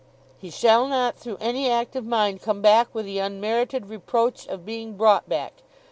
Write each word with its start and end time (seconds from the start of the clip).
'He 0.39 0.49
shall 0.49 0.87
not, 0.87 1.15
through 1.15 1.37
any 1.39 1.69
act 1.69 1.95
of 1.95 2.07
mine, 2.07 2.39
come 2.39 2.59
back 2.59 2.87
wi' 2.95 3.03
the 3.03 3.19
unmerited 3.19 3.85
reproach 3.85 4.47
of 4.47 4.65
being 4.65 4.97
brought 4.97 5.29
back. 5.29 5.53